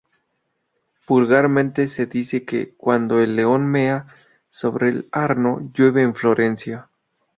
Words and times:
Vulgarmente 1.07 1.87
se 1.87 2.07
decía 2.07 2.43
que: 2.43 2.73
"Cuando 2.75 3.19
el 3.21 3.35
león 3.35 3.67
mea 3.69 4.07
sobre 4.49 4.89
el 4.89 5.07
Arno 5.11 5.69
llueve 5.75 6.01
en 6.01 6.15
Florencia". 6.15 6.89